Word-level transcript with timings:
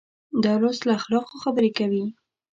دا 0.43 0.53
لوست 0.61 0.81
له 0.87 0.93
اخلاقو 0.99 1.35
خبرې 1.43 1.71
کوي. 1.77 2.05